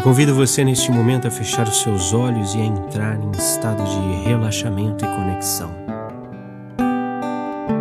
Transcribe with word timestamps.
Eu 0.00 0.04
convido 0.04 0.34
você 0.34 0.64
neste 0.64 0.90
momento 0.90 1.28
a 1.28 1.30
fechar 1.30 1.68
os 1.68 1.82
seus 1.82 2.14
olhos 2.14 2.54
e 2.54 2.58
a 2.58 2.64
entrar 2.64 3.22
em 3.22 3.30
estado 3.32 3.84
de 3.84 4.24
relaxamento 4.24 5.04
e 5.04 5.08
conexão. 5.08 5.70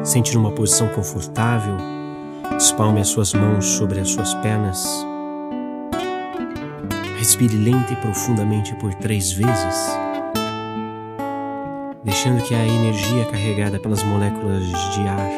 Sente 0.03 0.35
numa 0.35 0.52
posição 0.52 0.89
confortável, 0.89 1.77
espalme 2.57 2.99
as 2.99 3.07
suas 3.07 3.34
mãos 3.34 3.66
sobre 3.66 4.02
as 4.02 4.09
suas 4.09 4.34
pernas. 4.34 4.85
Respire 7.17 7.55
lenta 7.55 7.94
e 7.94 7.95
profundamente 7.95 8.75
por 8.75 8.94
três 8.95 9.31
vezes, 9.31 9.97
deixando 12.03 12.44
que 12.44 12.53
a 12.53 12.67
energia 12.67 13.23
carregada 13.31 13.80
pelas 13.80 14.03
moléculas 14.03 14.67
de 14.67 15.08
ar 15.08 15.30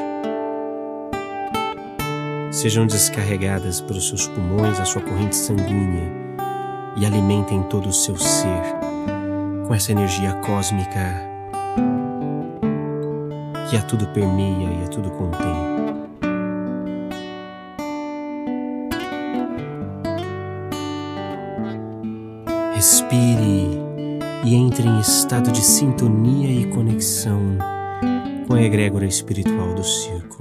sejam 2.49 2.87
descarregadas 2.87 3.79
pelos 3.81 4.07
seus 4.07 4.27
pulmões, 4.27 4.79
a 4.79 4.85
sua 4.85 5.03
corrente 5.03 5.35
sanguínea 5.35 6.20
e 6.95 7.05
alimentem 7.05 7.63
todo 7.63 7.89
o 7.89 7.93
seu 7.93 8.17
ser 8.17 8.61
com 9.67 9.73
essa 9.73 9.91
energia 9.91 10.33
cósmica 10.33 11.31
que 13.69 13.77
a 13.77 13.81
tudo 13.83 14.05
permeia 14.07 14.69
e 14.69 14.83
a 14.83 14.87
tudo 14.89 15.09
contém. 15.11 15.71
Respire 22.75 23.79
e 24.43 24.55
entre 24.55 24.87
em 24.87 24.99
estado 24.99 25.51
de 25.51 25.61
sintonia 25.61 26.51
e 26.51 26.65
conexão 26.65 27.57
com 28.47 28.55
a 28.55 28.61
egrégora 28.61 29.05
espiritual 29.05 29.73
do 29.73 29.83
círculo. 29.83 30.40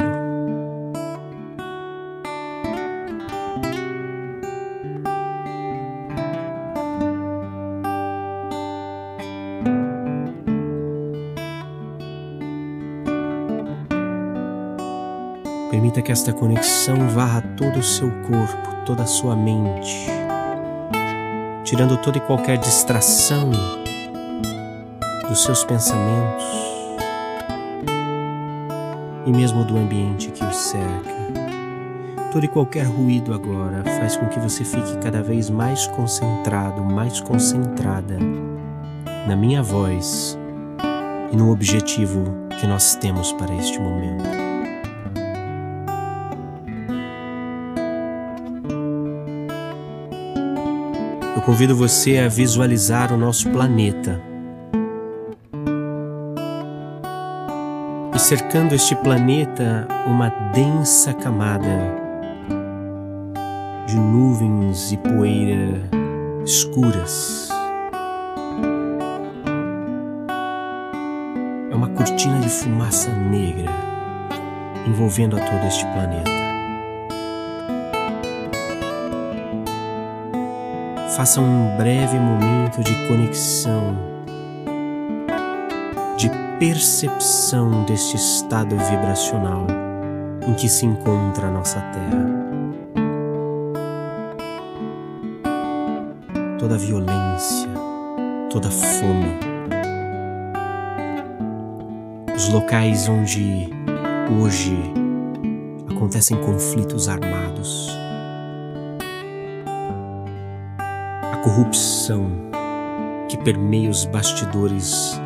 Permita 15.70 16.02
que 16.02 16.10
esta 16.10 16.32
conexão 16.32 17.08
varra 17.10 17.40
todo 17.56 17.78
o 17.78 17.82
seu 17.82 18.10
corpo, 18.22 18.84
toda 18.84 19.04
a 19.04 19.06
sua 19.06 19.36
mente, 19.36 20.08
tirando 21.62 21.96
toda 21.98 22.18
e 22.18 22.20
qualquer 22.20 22.58
distração 22.58 23.50
dos 25.28 25.44
seus 25.44 25.62
pensamentos 25.62 26.44
e 29.24 29.30
mesmo 29.30 29.64
do 29.64 29.76
ambiente 29.76 30.32
que 30.32 30.44
o 30.44 30.52
cerca. 30.52 31.20
Todo 32.32 32.44
e 32.44 32.48
qualquer 32.48 32.86
ruído 32.86 33.32
agora 33.32 33.84
faz 33.84 34.16
com 34.16 34.26
que 34.26 34.41
você 34.41 34.64
fique 34.64 34.98
cada 34.98 35.22
vez 35.22 35.48
mais 35.48 35.86
concentrado, 35.86 36.82
mais 36.82 37.20
concentrada 37.20 38.18
na 39.28 39.36
minha 39.36 39.62
voz 39.62 40.36
e 41.32 41.36
no 41.36 41.52
objetivo 41.52 42.24
que 42.60 42.66
nós 42.66 42.96
temos 42.96 43.32
para 43.32 43.54
este 43.54 43.78
momento. 43.78 44.49
Eu 51.41 51.46
convido 51.46 51.74
você 51.74 52.19
a 52.19 52.28
visualizar 52.28 53.10
o 53.14 53.16
nosso 53.16 53.48
planeta. 53.48 54.20
E 58.14 58.19
cercando 58.19 58.75
este 58.75 58.94
planeta, 58.97 59.88
uma 60.06 60.28
densa 60.53 61.14
camada 61.14 61.97
de 63.87 63.97
nuvens 63.97 64.92
e 64.92 64.98
poeira 64.98 65.81
escuras. 66.44 67.48
É 71.70 71.75
uma 71.75 71.88
cortina 71.88 72.38
de 72.41 72.50
fumaça 72.50 73.10
negra 73.10 73.72
envolvendo 74.87 75.38
a 75.38 75.41
todo 75.41 75.66
este 75.66 75.87
planeta. 75.87 76.50
Faça 81.16 81.41
um 81.41 81.76
breve 81.76 82.16
momento 82.21 82.84
de 82.84 82.94
conexão, 83.09 83.97
de 86.16 86.31
percepção 86.60 87.84
deste 87.84 88.15
estado 88.16 88.76
vibracional 88.76 89.66
em 90.47 90.54
que 90.54 90.69
se 90.69 90.87
encontra 90.87 91.49
a 91.49 91.50
nossa 91.50 91.81
Terra. 91.81 92.31
Toda 96.60 96.78
violência, 96.78 97.69
toda 98.49 98.70
fome, 98.70 99.37
os 102.37 102.49
locais 102.50 103.09
onde 103.09 103.69
hoje 104.41 104.78
acontecem 105.91 106.41
conflitos 106.41 107.09
armados 107.09 108.00
corrupção 111.42 112.30
que 113.28 113.36
permeia 113.38 113.88
os 113.88 114.04
bastidores 114.04 115.18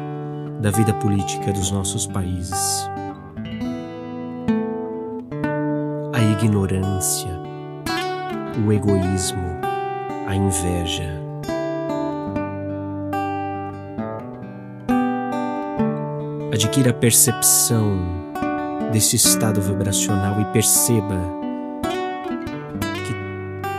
da 0.61 0.71
vida 0.71 0.95
política 0.95 1.53
dos 1.53 1.71
nossos 1.71 2.07
países. 2.07 2.89
A 6.13 6.23
ignorância, 6.23 7.31
o 8.65 8.73
egoísmo, 8.73 9.43
a 10.29 10.37
inveja. 10.37 11.21
Adquira 16.53 16.91
a 16.91 16.95
percepção 16.95 17.99
desse 18.93 19.17
estado 19.17 19.61
vibracional 19.61 20.41
e 20.41 20.45
perceba 20.47 21.44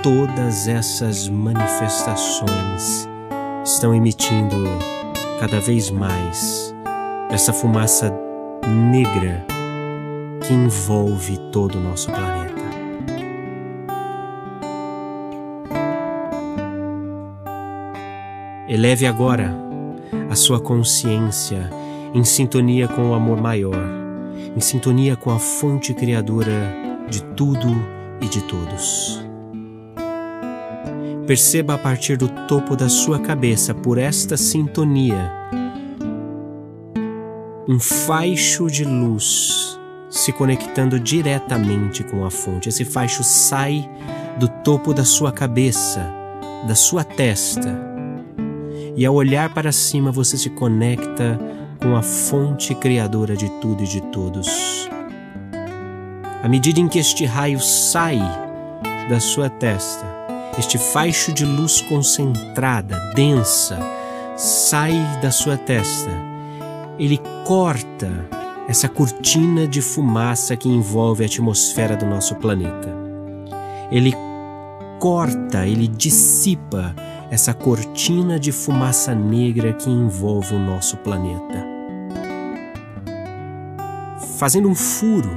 todas 0.05 0.67
essas 0.67 1.27
manifestações 1.27 3.09
estão 3.63 3.91
emitindo 3.91 4.55
cada 5.39 5.59
vez 5.59 5.89
mais 5.89 6.75
essa 7.31 7.51
fumaça 7.51 8.13
negra 8.91 9.43
que 10.45 10.53
envolve 10.53 11.39
todo 11.51 11.79
o 11.79 11.81
nosso 11.81 12.11
planeta. 12.11 12.53
Eleve 18.69 19.07
agora 19.07 19.51
a 20.29 20.35
sua 20.35 20.59
consciência 20.59 21.67
em 22.13 22.23
sintonia 22.23 22.87
com 22.87 23.09
o 23.09 23.15
amor 23.15 23.41
maior, 23.41 23.89
em 24.55 24.59
sintonia 24.59 25.15
com 25.15 25.31
a 25.31 25.39
fonte 25.39 25.95
criadora 25.95 26.75
de 27.09 27.23
tudo 27.23 27.69
e 28.21 28.27
de 28.27 28.43
todos. 28.43 29.24
Perceba 31.27 31.73
a 31.73 31.77
partir 31.77 32.17
do 32.17 32.27
topo 32.47 32.75
da 32.75 32.87
sua 32.87 33.19
cabeça, 33.19 33.73
por 33.73 33.97
esta 33.97 34.37
sintonia, 34.37 35.31
um 37.67 37.79
faixo 37.79 38.67
de 38.67 38.83
luz 38.83 39.79
se 40.07 40.31
conectando 40.31 40.99
diretamente 40.99 42.03
com 42.03 42.23
a 42.23 42.29
fonte. 42.29 42.69
Esse 42.69 42.85
faixo 42.85 43.23
sai 43.23 43.89
do 44.37 44.47
topo 44.47 44.93
da 44.93 45.03
sua 45.03 45.31
cabeça, 45.31 46.07
da 46.67 46.75
sua 46.75 47.03
testa, 47.03 47.75
e 48.95 49.03
ao 49.03 49.15
olhar 49.15 49.51
para 49.51 49.71
cima 49.71 50.11
você 50.11 50.37
se 50.37 50.51
conecta 50.51 51.39
com 51.81 51.95
a 51.95 52.03
fonte 52.03 52.73
criadora 52.75 53.35
de 53.35 53.49
tudo 53.59 53.83
e 53.83 53.87
de 53.87 54.01
todos. 54.11 54.89
À 56.43 56.47
medida 56.47 56.79
em 56.79 56.87
que 56.87 56.99
este 56.99 57.25
raio 57.25 57.59
sai 57.59 58.19
da 59.09 59.19
sua 59.19 59.49
testa, 59.49 60.14
este 60.57 60.77
faixo 60.77 61.33
de 61.33 61.45
luz 61.45 61.81
concentrada, 61.81 62.97
densa, 63.13 63.77
sai 64.37 64.93
da 65.21 65.31
sua 65.31 65.57
testa. 65.57 66.11
Ele 66.97 67.19
corta 67.45 68.09
essa 68.67 68.87
cortina 68.87 69.67
de 69.67 69.81
fumaça 69.81 70.55
que 70.55 70.69
envolve 70.69 71.23
a 71.23 71.27
atmosfera 71.27 71.95
do 71.95 72.05
nosso 72.05 72.35
planeta. 72.35 72.93
Ele 73.91 74.13
corta, 74.99 75.67
ele 75.67 75.87
dissipa 75.87 76.95
essa 77.29 77.53
cortina 77.53 78.39
de 78.39 78.51
fumaça 78.51 79.13
negra 79.13 79.73
que 79.73 79.89
envolve 79.89 80.55
o 80.55 80.59
nosso 80.59 80.97
planeta. 80.97 81.65
Fazendo 84.37 84.69
um 84.69 84.75
furo 84.75 85.29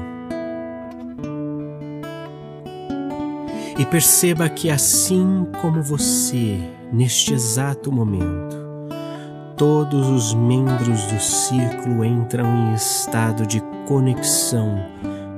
E 3.79 3.87
perceba 3.87 4.49
que 4.49 4.69
assim 4.71 5.47
como 5.63 5.81
você, 5.81 6.59
neste 6.93 7.33
exato 7.33 7.93
momento, 7.93 8.57
todos 9.57 10.09
os 10.09 10.35
membros 10.35 11.05
do 11.05 11.21
círculo 11.21 12.05
entram 12.05 12.45
em 12.45 12.75
estado 12.75 13.47
de 13.47 13.63
conexão 13.87 14.85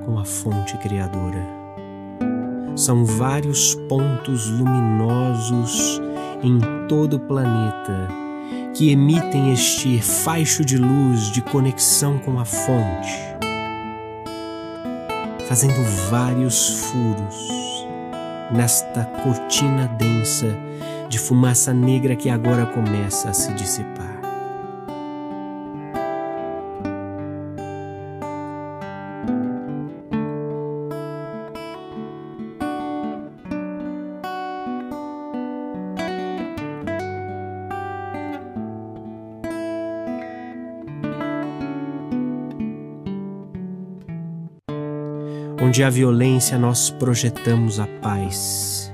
com 0.06 0.18
a 0.18 0.24
fonte 0.24 0.74
criadora. 0.78 1.46
São 2.74 3.04
vários 3.04 3.74
pontos 3.90 4.48
luminosos 4.48 6.00
em 6.42 6.58
todo 6.88 7.18
o 7.18 7.20
planeta 7.20 8.08
que 8.74 8.90
emitem 8.90 9.52
este 9.52 10.00
faixo 10.00 10.64
de 10.64 10.78
luz 10.78 11.30
de 11.30 11.42
conexão 11.42 12.18
com 12.18 12.40
a 12.40 12.46
fonte, 12.46 13.18
fazendo 15.46 15.84
vários 16.08 16.86
furos 16.86 17.79
nesta 18.52 19.04
cortina 19.04 19.86
densa 19.98 20.48
de 21.08 21.18
fumaça 21.18 21.72
negra 21.72 22.16
que 22.16 22.28
agora 22.30 22.66
começa 22.66 23.30
a 23.30 23.32
se 23.32 23.52
dissipar. 23.54 24.19
Onde 45.62 45.84
há 45.84 45.90
violência, 45.90 46.58
nós 46.58 46.88
projetamos 46.88 47.78
a 47.78 47.86
paz. 48.00 48.90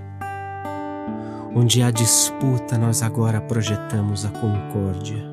Onde 1.54 1.80
há 1.80 1.92
disputa, 1.92 2.76
nós 2.76 3.04
agora 3.04 3.40
projetamos 3.40 4.24
a 4.24 4.30
concórdia. 4.30 5.24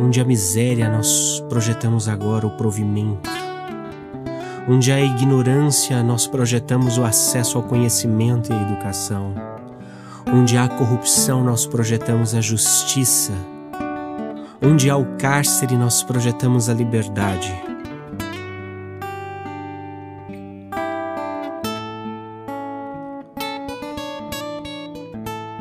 Onde 0.00 0.18
há 0.18 0.24
miséria, 0.24 0.88
nós 0.88 1.44
projetamos 1.46 2.08
agora 2.08 2.46
o 2.46 2.56
provimento. 2.56 3.28
Onde 4.66 4.90
há 4.90 4.98
ignorância, 4.98 6.02
nós 6.02 6.26
projetamos 6.26 6.96
o 6.96 7.04
acesso 7.04 7.58
ao 7.58 7.64
conhecimento 7.64 8.50
e 8.50 8.56
à 8.56 8.62
educação. 8.62 9.34
Onde 10.32 10.56
há 10.56 10.66
corrupção, 10.68 11.44
nós 11.44 11.66
projetamos 11.66 12.34
a 12.34 12.40
justiça 12.40 13.34
Onde 14.68 14.90
há 14.90 14.96
o 14.96 15.04
cárcere, 15.16 15.76
nós 15.76 16.02
projetamos 16.02 16.68
a 16.68 16.74
liberdade. 16.74 17.54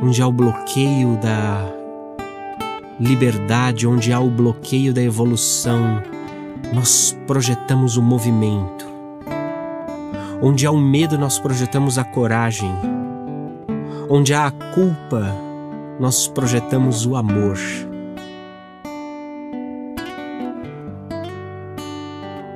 Onde 0.01 0.19
há 0.23 0.27
o 0.27 0.31
bloqueio 0.31 1.17
da 1.17 1.71
liberdade, 2.99 3.87
onde 3.87 4.11
há 4.11 4.19
o 4.19 4.31
bloqueio 4.31 4.91
da 4.91 5.03
evolução, 5.03 6.01
nós 6.73 7.15
projetamos 7.27 7.97
o 7.97 8.01
movimento. 8.01 8.87
Onde 10.41 10.65
há 10.65 10.71
o 10.71 10.79
medo, 10.79 11.15
nós 11.15 11.37
projetamos 11.37 11.99
a 11.99 12.03
coragem. 12.03 12.71
Onde 14.09 14.33
há 14.33 14.47
a 14.47 14.51
culpa, 14.51 15.31
nós 15.99 16.27
projetamos 16.27 17.05
o 17.05 17.15
amor. 17.15 17.59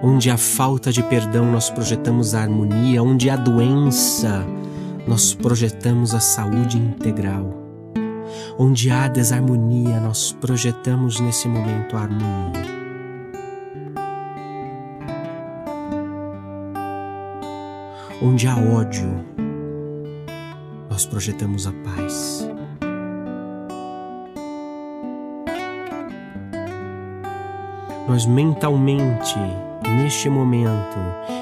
Onde 0.09 0.31
há 0.31 0.37
falta 0.37 0.91
de 0.91 1.03
perdão, 1.03 1.51
nós 1.51 1.69
projetamos 1.69 2.33
a 2.33 2.41
harmonia. 2.41 3.03
Onde 3.03 3.29
há 3.29 3.35
doença, 3.35 4.43
nós 5.07 5.35
projetamos 5.35 6.15
a 6.15 6.19
saúde 6.19 6.79
integral. 6.79 7.53
Onde 8.57 8.89
há 8.89 9.07
desarmonia, 9.07 9.99
nós 9.99 10.31
projetamos 10.31 11.19
nesse 11.19 11.47
momento 11.47 11.95
a 11.95 12.01
harmonia. 12.01 12.63
Onde 18.19 18.47
há 18.47 18.57
ódio, 18.57 19.23
nós 20.89 21.05
projetamos 21.05 21.67
a 21.67 21.71
paz. 21.71 22.49
Nós 28.07 28.25
mentalmente 28.25 29.37
neste 29.89 30.29
momento, 30.29 30.97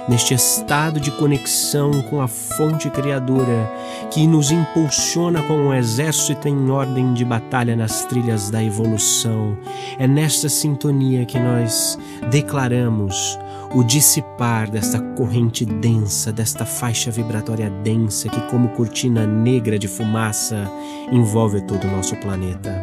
neste 0.08 0.34
estado 0.34 1.00
de 1.00 1.12
conexão 1.12 1.92
com 2.04 2.22
a 2.22 2.28
fonte 2.28 2.90
criadora 2.90 3.72
que 4.12 4.26
nos 4.26 4.52
impulsiona 4.52 5.42
como 5.44 5.64
um 5.64 5.74
exército 5.74 6.48
em 6.48 6.70
ordem 6.70 7.14
de 7.14 7.26
batalha 7.26 7.76
nas 7.76 8.06
trilhas 8.06 8.50
da 8.50 8.64
evolução. 8.64 9.58
É 10.00 10.08
nesta 10.08 10.50
sintonia 10.50 11.26
que 11.26 11.40
nós 11.40 11.98
declaramos 12.30 13.38
o 13.76 13.84
dissipar 13.84 14.70
desta 14.70 15.00
corrente 15.00 15.66
densa, 15.66 16.32
desta 16.32 16.66
faixa 16.66 17.12
vibratória 17.12 17.70
densa 17.70 18.30
que, 18.30 18.42
como 18.50 18.70
cortina 18.70 19.28
negra 19.28 19.78
de 19.78 19.88
fumaça, 19.88 20.70
envolve 21.12 21.62
todo 21.62 21.86
o 21.86 21.92
nosso 21.92 22.16
planeta. 22.18 22.82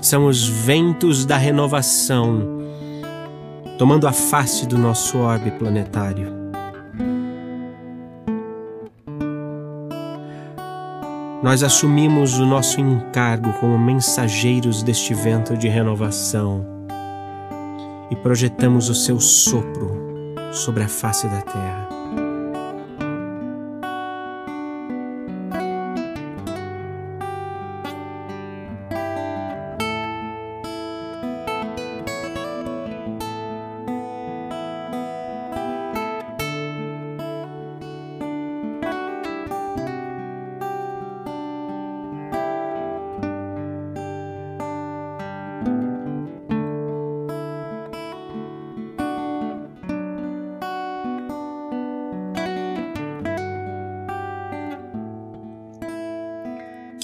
São 0.00 0.26
os 0.26 0.46
ventos 0.46 1.24
da 1.24 1.36
renovação 1.36 2.51
tomando 3.82 4.06
a 4.06 4.12
face 4.12 4.64
do 4.64 4.78
nosso 4.78 5.18
orbe 5.18 5.50
planetário. 5.50 6.32
Nós 11.42 11.64
assumimos 11.64 12.38
o 12.38 12.46
nosso 12.46 12.80
encargo 12.80 13.52
como 13.54 13.76
mensageiros 13.76 14.84
deste 14.84 15.14
vento 15.14 15.56
de 15.56 15.66
renovação 15.66 16.64
e 18.08 18.14
projetamos 18.14 18.88
o 18.88 18.94
seu 18.94 19.18
sopro 19.18 20.00
sobre 20.52 20.84
a 20.84 20.88
face 20.88 21.26
da 21.26 21.40
Terra. 21.42 21.88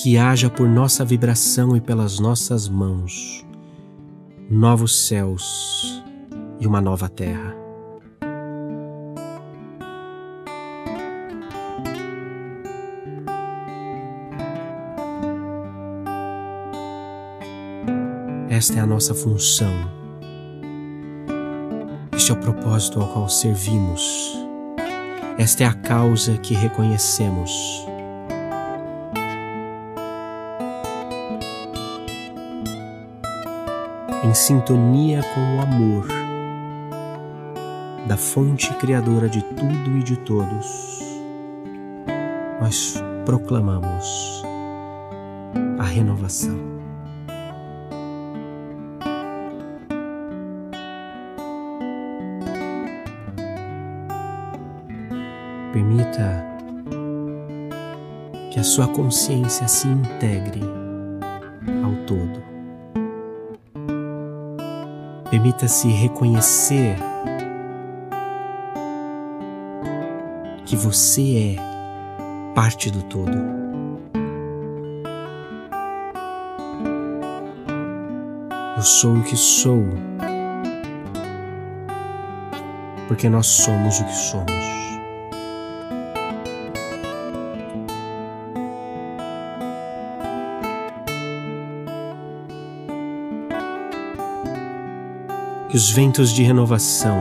Que 0.01 0.17
haja 0.17 0.49
por 0.49 0.69
nossa 0.69 1.05
vibração 1.05 1.77
e 1.77 1.81
pelas 1.81 2.21
nossas 2.21 2.69
mãos 2.69 3.45
novos 4.49 5.07
céus 5.07 6.05
e 6.61 6.67
uma 6.69 6.81
nova 6.81 7.09
terra. 7.09 7.53
Esta 18.49 18.79
é 18.79 18.81
a 18.81 18.87
nossa 18.87 19.15
função. 19.15 19.73
Este 22.13 22.31
é 22.31 22.35
o 22.35 22.39
propósito 22.39 23.01
ao 23.01 23.09
qual 23.09 23.29
servimos. 23.29 24.33
Esta 25.37 25.65
é 25.65 25.67
a 25.67 25.75
causa 25.75 26.39
que 26.39 26.55
reconhecemos. 26.55 27.88
Em 34.25 34.35
sintonia 34.35 35.23
com 35.23 35.57
o 35.57 35.63
amor 35.63 36.07
da 38.07 38.17
fonte 38.17 38.73
criadora 38.75 39.29
de 39.29 39.43
tudo 39.43 39.99
e 39.99 40.03
de 40.03 40.17
todos, 40.17 41.01
nós 42.61 43.03
proclamamos 43.25 44.43
a 45.79 45.85
renovação. 45.85 46.59
Permita 55.73 56.45
que 58.51 58.59
a 58.59 58.65
sua 58.65 58.89
consciência 58.89 59.69
se 59.69 59.87
integre 59.87 60.63
ao 61.85 61.95
todo. 62.07 62.48
Permita-se 65.31 65.89
reconhecer 65.89 66.97
que 70.65 70.75
você 70.75 71.57
é 71.57 72.55
parte 72.55 72.91
do 72.91 73.03
todo. 73.03 73.37
Eu 78.77 78.83
sou 78.83 79.17
o 79.17 79.23
que 79.25 79.37
sou, 79.37 79.85
porque 83.07 83.29
nós 83.29 83.47
somos 83.47 84.01
o 84.01 84.05
que 84.05 84.15
somos. 84.15 84.78
Os 95.75 95.91
ventos 95.91 96.33
de 96.33 96.43
renovação 96.43 97.19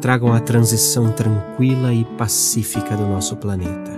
tragam 0.00 0.32
a 0.32 0.40
transição 0.40 1.10
tranquila 1.12 1.92
e 1.92 2.04
pacífica 2.04 2.96
do 2.96 3.06
nosso 3.06 3.36
planeta. 3.36 3.90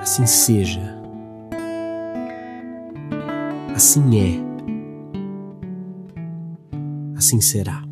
Assim 0.00 0.26
seja. 0.26 0.96
Assim 3.74 4.18
é. 4.18 4.40
Assim 7.16 7.40
será. 7.40 7.89